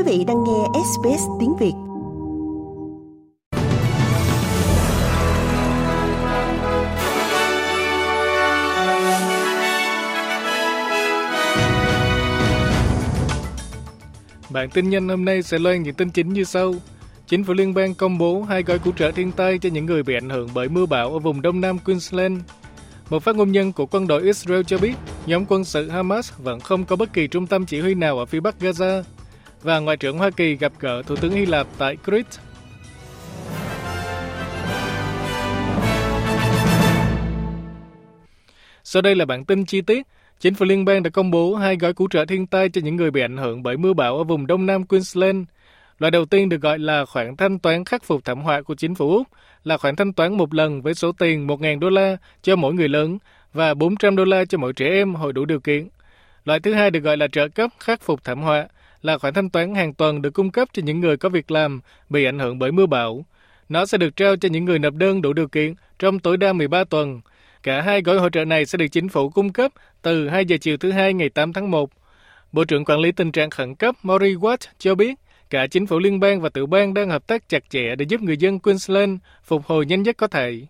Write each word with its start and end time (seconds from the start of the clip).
Quý 0.00 0.18
vị 0.18 0.24
đang 0.24 0.44
nghe 0.44 0.80
SBS 0.84 1.22
tiếng 1.40 1.56
Việt. 1.56 1.72
Bản 14.50 14.70
tin 14.70 14.90
nhanh 14.90 15.08
hôm 15.08 15.24
nay 15.24 15.42
sẽ 15.42 15.58
loan 15.58 15.82
những 15.82 15.94
tin 15.94 16.10
chính 16.10 16.32
như 16.32 16.44
sau. 16.44 16.74
Chính 17.26 17.44
phủ 17.44 17.52
liên 17.52 17.74
bang 17.74 17.94
công 17.94 18.18
bố 18.18 18.42
hai 18.42 18.62
gói 18.62 18.78
cứu 18.78 18.92
trợ 18.96 19.10
thiên 19.10 19.32
tai 19.32 19.58
cho 19.58 19.68
những 19.68 19.86
người 19.86 20.02
bị 20.02 20.14
ảnh 20.14 20.30
hưởng 20.30 20.48
bởi 20.54 20.68
mưa 20.68 20.86
bão 20.86 21.12
ở 21.12 21.18
vùng 21.18 21.42
đông 21.42 21.60
nam 21.60 21.78
Queensland. 21.78 22.40
Một 23.10 23.22
phát 23.22 23.36
ngôn 23.36 23.52
nhân 23.52 23.72
của 23.72 23.86
quân 23.86 24.06
đội 24.06 24.22
Israel 24.22 24.62
cho 24.66 24.78
biết, 24.78 24.94
nhóm 25.26 25.44
quân 25.48 25.64
sự 25.64 25.88
Hamas 25.88 26.32
vẫn 26.38 26.60
không 26.60 26.84
có 26.84 26.96
bất 26.96 27.12
kỳ 27.12 27.26
trung 27.26 27.46
tâm 27.46 27.66
chỉ 27.66 27.80
huy 27.80 27.94
nào 27.94 28.18
ở 28.18 28.24
phía 28.24 28.40
bắc 28.40 28.60
Gaza. 28.60 29.02
Và 29.62 29.78
Ngoại 29.78 29.96
trưởng 29.96 30.18
Hoa 30.18 30.30
Kỳ 30.30 30.56
gặp 30.56 30.72
gỡ 30.80 31.02
Thủ 31.02 31.16
tướng 31.16 31.32
Hy 31.32 31.46
Lạp 31.46 31.66
tại 31.78 31.96
Crete. 32.04 32.42
Sau 38.84 39.02
đây 39.02 39.14
là 39.14 39.24
bản 39.24 39.44
tin 39.44 39.64
chi 39.64 39.80
tiết. 39.80 40.06
Chính 40.40 40.54
phủ 40.54 40.66
liên 40.66 40.84
bang 40.84 41.02
đã 41.02 41.10
công 41.10 41.30
bố 41.30 41.54
hai 41.54 41.76
gói 41.76 41.94
cứu 41.94 42.08
trợ 42.10 42.24
thiên 42.24 42.46
tai 42.46 42.68
cho 42.68 42.80
những 42.84 42.96
người 42.96 43.10
bị 43.10 43.20
ảnh 43.20 43.36
hưởng 43.36 43.62
bởi 43.62 43.76
mưa 43.76 43.92
bão 43.92 44.18
ở 44.18 44.24
vùng 44.24 44.46
đông 44.46 44.66
nam 44.66 44.86
Queensland. 44.86 45.44
Loại 45.98 46.10
đầu 46.10 46.24
tiên 46.24 46.48
được 46.48 46.60
gọi 46.60 46.78
là 46.78 47.04
khoản 47.04 47.36
thanh 47.36 47.58
toán 47.58 47.84
khắc 47.84 48.04
phục 48.04 48.24
thảm 48.24 48.40
họa 48.42 48.62
của 48.62 48.74
chính 48.74 48.94
phủ 48.94 49.16
Úc, 49.16 49.26
là 49.64 49.76
khoản 49.76 49.96
thanh 49.96 50.12
toán 50.12 50.36
một 50.36 50.54
lần 50.54 50.82
với 50.82 50.94
số 50.94 51.12
tiền 51.12 51.46
1.000 51.46 51.78
đô 51.78 51.90
la 51.90 52.16
cho 52.42 52.56
mỗi 52.56 52.74
người 52.74 52.88
lớn 52.88 53.18
và 53.52 53.74
400 53.74 54.16
đô 54.16 54.24
la 54.24 54.44
cho 54.44 54.58
mỗi 54.58 54.72
trẻ 54.72 54.88
em 54.88 55.14
hồi 55.14 55.32
đủ 55.32 55.44
điều 55.44 55.60
kiện. 55.60 55.88
Loại 56.44 56.60
thứ 56.60 56.74
hai 56.74 56.90
được 56.90 57.00
gọi 57.00 57.16
là 57.16 57.26
trợ 57.32 57.48
cấp 57.48 57.70
khắc 57.80 58.02
phục 58.02 58.24
thảm 58.24 58.42
họa, 58.42 58.68
là 59.02 59.18
khoản 59.18 59.34
thanh 59.34 59.50
toán 59.50 59.74
hàng 59.74 59.94
tuần 59.94 60.22
được 60.22 60.30
cung 60.30 60.50
cấp 60.50 60.68
cho 60.72 60.82
những 60.82 61.00
người 61.00 61.16
có 61.16 61.28
việc 61.28 61.50
làm 61.50 61.80
bị 62.08 62.24
ảnh 62.24 62.38
hưởng 62.38 62.58
bởi 62.58 62.72
mưa 62.72 62.86
bão. 62.86 63.24
Nó 63.68 63.86
sẽ 63.86 63.98
được 63.98 64.16
trao 64.16 64.36
cho 64.36 64.48
những 64.48 64.64
người 64.64 64.78
nộp 64.78 64.94
đơn 64.94 65.22
đủ 65.22 65.32
điều 65.32 65.48
kiện 65.48 65.74
trong 65.98 66.18
tối 66.18 66.36
đa 66.36 66.52
13 66.52 66.84
tuần. 66.84 67.20
Cả 67.62 67.80
hai 67.80 68.02
gói 68.02 68.18
hỗ 68.18 68.28
trợ 68.28 68.44
này 68.44 68.66
sẽ 68.66 68.78
được 68.78 68.88
chính 68.88 69.08
phủ 69.08 69.28
cung 69.28 69.52
cấp 69.52 69.72
từ 70.02 70.28
2 70.28 70.44
giờ 70.44 70.56
chiều 70.60 70.76
thứ 70.76 70.92
hai 70.92 71.14
ngày 71.14 71.28
8 71.28 71.52
tháng 71.52 71.70
1. 71.70 71.90
Bộ 72.52 72.64
trưởng 72.64 72.84
quản 72.84 73.00
lý 73.00 73.12
tình 73.12 73.32
trạng 73.32 73.50
khẩn 73.50 73.74
cấp 73.74 73.94
Maury 74.02 74.34
Watt 74.34 74.58
cho 74.78 74.94
biết 74.94 75.14
cả 75.50 75.66
chính 75.66 75.86
phủ 75.86 75.98
liên 75.98 76.20
bang 76.20 76.40
và 76.40 76.48
tiểu 76.48 76.66
bang 76.66 76.94
đang 76.94 77.10
hợp 77.10 77.26
tác 77.26 77.48
chặt 77.48 77.70
chẽ 77.70 77.94
để 77.98 78.04
giúp 78.08 78.20
người 78.20 78.36
dân 78.36 78.58
Queensland 78.58 79.18
phục 79.44 79.66
hồi 79.66 79.86
nhanh 79.86 80.02
nhất 80.02 80.16
có 80.16 80.26
thể. 80.26 80.60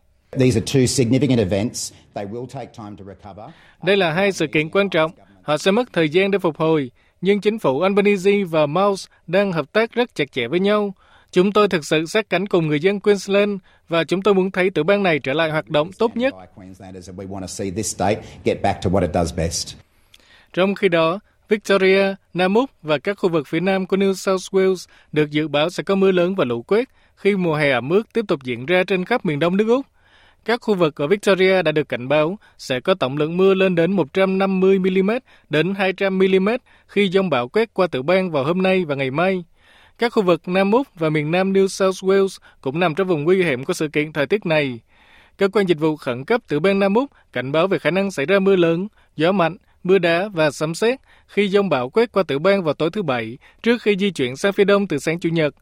Đây 3.83 3.97
là 3.97 4.12
hai 4.12 4.33
sự 4.33 4.47
kiện 4.47 4.69
quan 4.70 4.91
trọng. 4.91 5.11
Họ 5.42 5.59
sẽ 5.59 5.70
mất 5.70 5.92
thời 5.92 6.09
gian 6.09 6.31
để 6.31 6.39
phục 6.39 6.56
hồi, 6.56 6.91
nhưng 7.20 7.40
chính 7.40 7.58
phủ 7.58 7.80
Albanese 7.80 8.44
và 8.44 8.66
Mouse 8.66 9.08
đang 9.26 9.52
hợp 9.52 9.72
tác 9.72 9.92
rất 9.92 10.14
chặt 10.14 10.32
chẽ 10.32 10.48
với 10.48 10.60
nhau. 10.60 10.94
Chúng 11.32 11.52
tôi 11.52 11.68
thực 11.68 11.84
sự 11.84 12.06
sát 12.06 12.30
cánh 12.30 12.46
cùng 12.46 12.66
người 12.66 12.80
dân 12.80 13.00
Queensland 13.00 13.60
và 13.88 14.04
chúng 14.04 14.22
tôi 14.22 14.34
muốn 14.34 14.50
thấy 14.50 14.70
tiểu 14.70 14.84
bang 14.84 15.02
này 15.02 15.18
trở 15.18 15.32
lại 15.32 15.50
hoạt 15.50 15.68
động 15.68 15.92
tốt 15.92 16.16
nhất. 16.16 16.34
Trong 20.52 20.74
khi 20.74 20.88
đó, 20.88 21.20
Victoria, 21.48 22.14
Nam 22.34 22.54
Úc 22.54 22.70
và 22.82 22.98
các 22.98 23.18
khu 23.18 23.28
vực 23.28 23.46
phía 23.46 23.60
nam 23.60 23.86
của 23.86 23.96
New 23.96 24.14
South 24.14 24.54
Wales 24.54 24.86
được 25.12 25.30
dự 25.30 25.48
báo 25.48 25.70
sẽ 25.70 25.82
có 25.82 25.94
mưa 25.94 26.12
lớn 26.12 26.34
và 26.34 26.44
lũ 26.44 26.62
quét 26.62 26.88
khi 27.16 27.36
mùa 27.36 27.54
hè 27.54 27.70
ẩm 27.70 27.91
ướt 27.91 28.02
tiếp 28.12 28.24
tục 28.28 28.42
diễn 28.42 28.66
ra 28.66 28.82
trên 28.86 29.04
khắp 29.04 29.24
miền 29.24 29.38
đông 29.38 29.56
nước 29.56 29.68
Úc. 29.68 29.86
Các 30.44 30.60
khu 30.62 30.74
vực 30.74 31.00
ở 31.00 31.06
Victoria 31.06 31.62
đã 31.62 31.72
được 31.72 31.88
cảnh 31.88 32.08
báo 32.08 32.38
sẽ 32.58 32.80
có 32.80 32.94
tổng 32.94 33.16
lượng 33.16 33.36
mưa 33.36 33.55
lên 33.55 33.74
đến 33.74 33.92
150 33.92 34.78
mm 34.78 35.10
đến 35.50 35.74
200 35.74 36.19
mm 36.19 36.48
khi 36.86 37.08
dông 37.08 37.30
bão 37.30 37.48
quét 37.48 37.74
qua 37.74 37.86
tiểu 37.86 38.02
bang 38.02 38.30
vào 38.30 38.44
hôm 38.44 38.62
nay 38.62 38.84
và 38.84 38.94
ngày 38.94 39.10
mai. 39.10 39.44
Các 39.98 40.12
khu 40.12 40.22
vực 40.22 40.48
Nam 40.48 40.72
Úc 40.72 40.86
và 40.94 41.10
miền 41.10 41.30
Nam 41.30 41.52
New 41.52 41.66
South 41.66 42.05
Wales 42.05 42.38
cũng 42.60 42.81
nằm 42.81 42.94
trong 42.94 43.09
vùng 43.09 43.25
nguy 43.25 43.42
hiểm 43.44 43.65
của 43.65 43.72
sự 43.72 43.88
kiện 43.88 44.12
thời 44.12 44.26
tiết 44.26 44.47
này. 44.47 44.81
Cơ 45.37 45.48
quan 45.48 45.66
dịch 45.66 45.78
vụ 45.78 45.97
khẩn 45.97 46.25
cấp 46.25 46.41
tiểu 46.48 46.60
bang 46.60 46.78
Nam 46.78 46.94
Úc 46.94 47.10
cảnh 47.32 47.53
báo 47.53 47.66
về 47.66 47.78
khả 47.78 47.91
năng 47.91 48.10
xảy 48.10 48.26
ra 48.26 48.38
mưa 48.38 48.56
lớn, 48.56 48.88
gió 49.16 49.32
mạnh, 49.32 49.56
mưa 49.82 49.98
đá 49.98 50.28
và 50.28 50.50
sấm 50.50 50.75
sét 50.75 50.98
khi 51.26 51.48
dông 51.48 51.69
bão 51.69 51.91
quét 51.91 52.12
qua 52.12 52.22
tiểu 52.22 52.38
bang 52.38 52.65
vào 52.65 52.75
tối 52.75 52.91
thứ 52.92 53.03
Bảy 53.03 53.38
trước 53.62 53.82
khi 53.82 53.97
di 53.98 54.10
chuyển 54.10 54.36
sang 54.36 54.53
phía 54.53 54.65
đông 54.65 54.86
từ 54.86 54.98
sáng 54.98 55.20
Chủ 55.20 55.28
nhật. 55.28 55.54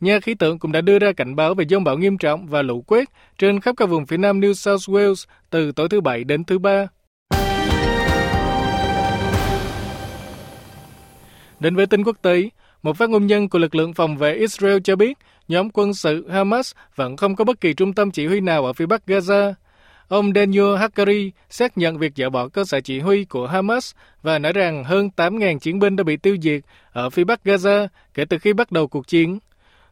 Nhà 0.00 0.20
khí 0.20 0.34
tượng 0.34 0.58
cũng 0.58 0.72
đã 0.72 0.80
đưa 0.80 0.98
ra 0.98 1.12
cảnh 1.12 1.36
báo 1.36 1.54
về 1.54 1.64
dông 1.70 1.84
bão 1.84 1.98
nghiêm 1.98 2.18
trọng 2.18 2.46
và 2.46 2.62
lũ 2.62 2.84
quét 2.86 3.08
trên 3.38 3.60
khắp 3.60 3.74
các 3.76 3.88
vùng 3.88 4.06
phía 4.06 4.16
nam 4.16 4.40
New 4.40 4.52
South 4.52 4.88
Wales 4.88 5.26
từ 5.50 5.72
tối 5.72 5.88
thứ 5.88 6.00
Bảy 6.00 6.24
đến 6.24 6.44
thứ 6.44 6.58
Ba. 6.58 6.86
Đến 11.60 11.76
với 11.76 11.86
tin 11.86 12.04
quốc 12.04 12.16
tế, 12.22 12.48
một 12.82 12.96
phát 12.96 13.10
ngôn 13.10 13.26
nhân 13.26 13.48
của 13.48 13.58
lực 13.58 13.74
lượng 13.74 13.94
phòng 13.94 14.16
vệ 14.16 14.34
Israel 14.34 14.78
cho 14.84 14.96
biết 14.96 15.18
nhóm 15.48 15.70
quân 15.70 15.94
sự 15.94 16.28
Hamas 16.28 16.72
vẫn 16.96 17.16
không 17.16 17.36
có 17.36 17.44
bất 17.44 17.60
kỳ 17.60 17.74
trung 17.74 17.92
tâm 17.92 18.10
chỉ 18.10 18.26
huy 18.26 18.40
nào 18.40 18.66
ở 18.66 18.72
phía 18.72 18.86
bắc 18.86 19.02
Gaza. 19.06 19.52
Ông 20.08 20.32
Daniel 20.34 20.76
Hakkari 20.78 21.32
xác 21.50 21.78
nhận 21.78 21.98
việc 21.98 22.12
dỡ 22.16 22.30
bỏ 22.30 22.48
cơ 22.48 22.64
sở 22.64 22.80
chỉ 22.80 23.00
huy 23.00 23.24
của 23.24 23.46
Hamas 23.46 23.92
và 24.22 24.38
nói 24.38 24.52
rằng 24.52 24.84
hơn 24.84 25.10
8.000 25.16 25.58
chiến 25.58 25.78
binh 25.78 25.96
đã 25.96 26.04
bị 26.04 26.16
tiêu 26.16 26.36
diệt 26.42 26.60
ở 26.92 27.10
phía 27.10 27.24
bắc 27.24 27.40
Gaza 27.44 27.88
kể 28.14 28.24
từ 28.24 28.38
khi 28.38 28.52
bắt 28.52 28.72
đầu 28.72 28.88
cuộc 28.88 29.08
chiến. 29.08 29.38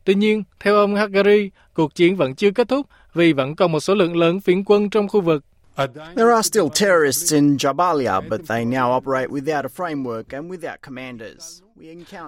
Tuy 0.05 0.15
nhiên, 0.15 0.43
theo 0.61 0.77
ông 0.77 0.95
Hakari, 0.95 1.51
cuộc 1.75 1.95
chiến 1.95 2.17
vẫn 2.17 2.35
chưa 2.35 2.51
kết 2.51 2.69
thúc 2.69 2.87
vì 3.15 3.33
vẫn 3.33 3.57
còn 3.57 3.73
một 3.73 3.81
số 3.81 3.95
lượng 3.95 4.17
lớn 4.17 4.41
phiến 4.41 4.65
quân 4.67 4.91
trong 4.91 5.09
khu 5.09 5.21
vực. 5.21 5.45
There 6.17 6.31
are 6.35 6.43
still 6.43 6.67
terrorists 6.81 7.33
in 7.33 7.57
Jabalia, 7.57 8.29
but 8.29 8.41
they 8.49 8.65
now 8.65 8.97
operate 8.97 9.27
without 9.27 9.63
a 9.63 9.69
framework 9.77 10.23
and 10.31 10.53
without 10.53 10.77
commanders. 10.83 11.63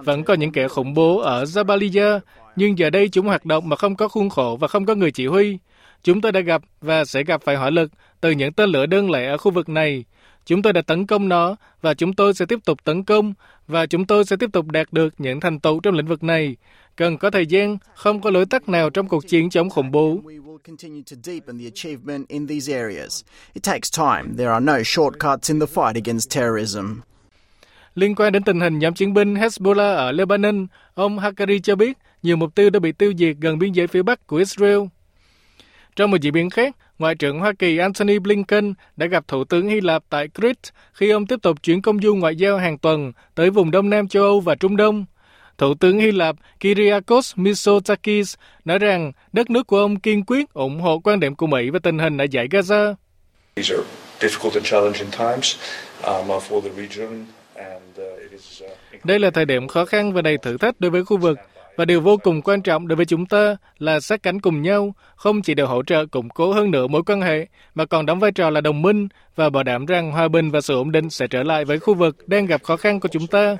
Vẫn 0.05 0.23
có 0.23 0.33
những 0.33 0.51
kẻ 0.51 0.67
khủng 0.67 0.93
bố 0.93 1.19
ở 1.19 1.43
Jabalia, 1.43 2.19
nhưng 2.55 2.77
giờ 2.77 2.89
đây 2.89 3.09
chúng 3.09 3.25
hoạt 3.25 3.45
động 3.45 3.69
mà 3.69 3.75
không 3.75 3.95
có 3.95 4.07
khuôn 4.07 4.29
khổ 4.29 4.57
và 4.59 4.67
không 4.67 4.85
có 4.85 4.95
người 4.95 5.11
chỉ 5.11 5.27
huy. 5.27 5.57
Chúng 6.03 6.21
tôi 6.21 6.31
đã 6.31 6.39
gặp 6.39 6.61
và 6.81 7.05
sẽ 7.05 7.23
gặp 7.23 7.41
phải 7.43 7.55
hỏa 7.55 7.69
lực 7.69 7.91
từ 8.21 8.31
những 8.31 8.53
tên 8.53 8.69
lửa 8.69 8.85
đơn 8.85 9.11
lẻ 9.11 9.27
ở 9.27 9.37
khu 9.37 9.51
vực 9.51 9.69
này. 9.69 10.05
Chúng 10.45 10.61
tôi 10.61 10.73
đã 10.73 10.81
tấn 10.81 11.07
công 11.07 11.29
nó 11.29 11.55
và 11.81 11.93
chúng 11.93 12.13
tôi 12.13 12.33
sẽ 12.33 12.45
tiếp 12.45 12.59
tục 12.65 12.83
tấn 12.83 13.03
công 13.03 13.33
và 13.67 13.85
chúng 13.85 14.05
tôi 14.05 14.25
sẽ 14.25 14.35
tiếp 14.35 14.49
tục 14.53 14.65
đạt 14.71 14.93
được 14.93 15.13
những 15.17 15.39
thành 15.39 15.59
tựu 15.59 15.79
trong 15.79 15.93
lĩnh 15.95 16.07
vực 16.07 16.23
này. 16.23 16.55
Cần 16.97 17.17
có 17.17 17.29
thời 17.29 17.45
gian, 17.45 17.77
không 17.93 18.21
có 18.21 18.29
lối 18.29 18.45
tắt 18.45 18.69
nào 18.69 18.89
trong 18.89 19.07
cuộc 19.07 19.27
chiến 19.27 19.49
chống 19.49 19.69
khủng 19.69 19.91
bố. 19.91 20.17
Liên 27.95 28.15
quan 28.15 28.33
đến 28.33 28.43
tình 28.43 28.59
hình 28.59 28.79
nhóm 28.79 28.93
chiến 28.93 29.13
binh 29.13 29.33
Hezbollah 29.33 29.95
ở 29.95 30.11
Lebanon, 30.11 30.67
ông 30.93 31.19
Hakari 31.19 31.59
cho 31.59 31.75
biết 31.75 31.97
nhiều 32.23 32.37
mục 32.37 32.55
tiêu 32.55 32.69
đã 32.69 32.79
bị 32.79 32.91
tiêu 32.91 33.13
diệt 33.17 33.37
gần 33.39 33.59
biên 33.59 33.71
giới 33.71 33.87
phía 33.87 34.03
bắc 34.03 34.27
của 34.27 34.37
Israel. 34.37 34.79
Trong 35.95 36.11
một 36.11 36.17
diễn 36.21 36.33
biến 36.33 36.49
khác, 36.49 36.75
Ngoại 36.99 37.15
trưởng 37.15 37.39
Hoa 37.39 37.53
Kỳ 37.59 37.77
Antony 37.77 38.19
Blinken 38.19 38.73
đã 38.95 39.05
gặp 39.05 39.27
Thủ 39.27 39.43
tướng 39.43 39.69
Hy 39.69 39.81
Lạp 39.81 40.03
tại 40.09 40.27
Crete 40.27 40.69
khi 40.93 41.09
ông 41.09 41.27
tiếp 41.27 41.39
tục 41.41 41.63
chuyến 41.63 41.81
công 41.81 42.01
du 42.01 42.15
ngoại 42.15 42.35
giao 42.35 42.57
hàng 42.57 42.77
tuần 42.77 43.11
tới 43.35 43.49
vùng 43.49 43.71
Đông 43.71 43.89
Nam 43.89 44.07
châu 44.07 44.23
Âu 44.23 44.39
và 44.39 44.55
Trung 44.55 44.77
Đông. 44.77 45.05
Thủ 45.57 45.73
tướng 45.73 45.99
Hy 45.99 46.11
Lạp 46.11 46.35
Kyriakos 46.59 47.33
Mitsotakis 47.35 48.35
nói 48.65 48.79
rằng 48.79 49.11
đất 49.33 49.49
nước 49.49 49.67
của 49.67 49.77
ông 49.77 49.99
kiên 49.99 50.23
quyết 50.27 50.53
ủng 50.53 50.81
hộ 50.81 50.99
quan 50.99 51.19
điểm 51.19 51.35
của 51.35 51.47
Mỹ 51.47 51.69
về 51.69 51.79
tình 51.79 51.99
hình 51.99 52.17
ở 52.17 52.25
giải 52.31 52.47
Gaza. 52.47 52.93
Đây 59.03 59.19
là 59.19 59.29
thời 59.29 59.45
điểm 59.45 59.67
khó 59.67 59.85
khăn 59.85 60.13
và 60.13 60.21
đầy 60.21 60.37
thử 60.37 60.57
thách 60.57 60.79
đối 60.79 60.91
với 60.91 61.05
khu 61.05 61.17
vực 61.17 61.37
và 61.75 61.85
điều 61.85 62.01
vô 62.01 62.17
cùng 62.17 62.41
quan 62.41 62.61
trọng 62.61 62.87
đối 62.87 62.95
với 62.95 63.05
chúng 63.05 63.25
ta 63.25 63.55
là 63.77 63.99
sát 63.99 64.23
cánh 64.23 64.39
cùng 64.39 64.61
nhau, 64.61 64.93
không 65.15 65.41
chỉ 65.41 65.53
để 65.53 65.63
hỗ 65.63 65.83
trợ 65.83 66.05
củng 66.05 66.29
cố 66.29 66.53
hơn 66.53 66.71
nữa 66.71 66.87
mối 66.87 67.01
quan 67.05 67.21
hệ, 67.21 67.47
mà 67.75 67.85
còn 67.85 68.05
đóng 68.05 68.19
vai 68.19 68.31
trò 68.31 68.49
là 68.49 68.61
đồng 68.61 68.81
minh 68.81 69.07
và 69.35 69.49
bảo 69.49 69.63
đảm 69.63 69.85
rằng 69.85 70.11
hòa 70.11 70.27
bình 70.27 70.51
và 70.51 70.61
sự 70.61 70.75
ổn 70.75 70.91
định 70.91 71.09
sẽ 71.09 71.27
trở 71.27 71.43
lại 71.43 71.65
với 71.65 71.79
khu 71.79 71.93
vực 71.93 72.27
đang 72.27 72.45
gặp 72.45 72.63
khó 72.63 72.77
khăn 72.77 72.99
của 72.99 73.09
chúng 73.11 73.27
ta. 73.27 73.57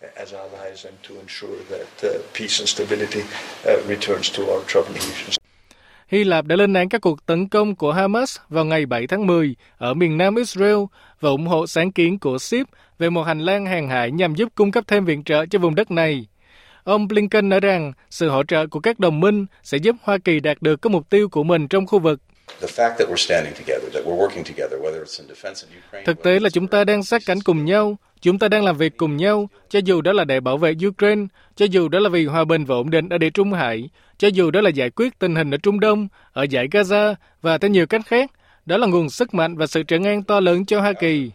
As 0.00 0.34
allies 0.34 0.86
and 0.86 0.96
to 1.08 1.14
ensure 1.20 1.58
that 1.70 1.88
uh, 2.04 2.22
peace 2.34 2.60
and 2.60 2.68
stability 2.68 3.20
uh, 3.20 3.88
returns 3.88 4.38
to 4.38 4.42
our 4.44 4.62
troubled 4.68 4.94
regions. 4.94 5.38
Hy 6.08 6.24
Lạp 6.24 6.46
đã 6.46 6.56
lên 6.56 6.74
án 6.74 6.88
các 6.88 7.00
cuộc 7.00 7.26
tấn 7.26 7.48
công 7.48 7.76
của 7.76 7.92
Hamas 7.92 8.38
vào 8.48 8.64
ngày 8.64 8.86
7 8.86 9.06
tháng 9.06 9.26
10 9.26 9.56
ở 9.78 9.94
miền 9.94 10.18
nam 10.18 10.34
Israel 10.34 10.76
và 11.20 11.30
ủng 11.30 11.46
hộ 11.46 11.66
sáng 11.66 11.92
kiến 11.92 12.18
của 12.18 12.38
SIP 12.38 12.66
về 12.98 13.10
một 13.10 13.22
hành 13.22 13.40
lang 13.40 13.66
hàng 13.66 13.88
hải 13.88 14.10
nhằm 14.10 14.34
giúp 14.34 14.48
cung 14.54 14.70
cấp 14.70 14.84
thêm 14.86 15.04
viện 15.04 15.24
trợ 15.24 15.46
cho 15.46 15.58
vùng 15.58 15.74
đất 15.74 15.90
này. 15.90 16.26
Ông 16.84 17.08
Blinken 17.08 17.48
nói 17.48 17.60
rằng 17.60 17.92
sự 18.10 18.28
hỗ 18.28 18.42
trợ 18.42 18.66
của 18.66 18.80
các 18.80 18.98
đồng 18.98 19.20
minh 19.20 19.46
sẽ 19.62 19.78
giúp 19.78 19.96
Hoa 20.02 20.18
Kỳ 20.18 20.40
đạt 20.40 20.56
được 20.60 20.82
các 20.82 20.92
mục 20.92 21.10
tiêu 21.10 21.28
của 21.28 21.42
mình 21.42 21.68
trong 21.68 21.86
khu 21.86 21.98
vực. 21.98 22.20
Thực 26.04 26.22
tế 26.22 26.40
là 26.40 26.50
chúng 26.50 26.66
ta 26.66 26.84
đang 26.84 27.02
sát 27.02 27.22
cánh 27.26 27.40
cùng 27.40 27.64
nhau, 27.64 27.96
chúng 28.20 28.38
ta 28.38 28.48
đang 28.48 28.64
làm 28.64 28.76
việc 28.76 28.96
cùng 28.96 29.16
nhau, 29.16 29.48
cho 29.68 29.80
dù 29.84 30.00
đó 30.00 30.12
là 30.12 30.24
để 30.24 30.40
bảo 30.40 30.56
vệ 30.56 30.74
Ukraine, 30.86 31.26
cho 31.56 31.66
dù 31.70 31.88
đó 31.88 31.98
là 31.98 32.08
vì 32.08 32.26
hòa 32.26 32.44
bình 32.44 32.64
và 32.64 32.74
ổn 32.74 32.90
định 32.90 33.08
ở 33.08 33.18
địa 33.18 33.30
Trung 33.30 33.52
Hải, 33.52 33.90
cho 34.18 34.28
dù 34.28 34.50
đó 34.50 34.60
là 34.60 34.70
giải 34.70 34.90
quyết 34.90 35.18
tình 35.18 35.34
hình 35.34 35.50
ở 35.50 35.56
Trung 35.56 35.80
Đông, 35.80 36.08
ở 36.32 36.42
giải 36.42 36.68
Gaza 36.68 37.14
và 37.42 37.58
theo 37.58 37.70
nhiều 37.70 37.86
cách 37.86 38.02
khác, 38.06 38.30
đó 38.66 38.76
là 38.76 38.86
nguồn 38.86 39.10
sức 39.10 39.34
mạnh 39.34 39.56
và 39.56 39.66
sự 39.66 39.82
trở 39.82 39.98
ngang 39.98 40.22
to 40.22 40.40
lớn 40.40 40.66
cho 40.66 40.80
Hoa 40.80 40.92
Kỳ. 40.92 41.30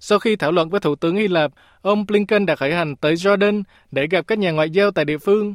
Sau 0.00 0.18
khi 0.18 0.36
thảo 0.36 0.52
luận 0.52 0.70
với 0.70 0.80
Thủ 0.80 0.94
tướng 0.96 1.16
Hy 1.16 1.28
Lạp, 1.28 1.50
ông 1.82 2.06
Blinken 2.06 2.46
đã 2.46 2.56
khởi 2.56 2.72
hành 2.72 2.96
tới 2.96 3.14
Jordan 3.14 3.62
để 3.90 4.06
gặp 4.10 4.26
các 4.26 4.38
nhà 4.38 4.50
ngoại 4.50 4.70
giao 4.70 4.90
tại 4.90 5.04
địa 5.04 5.18
phương 5.18 5.54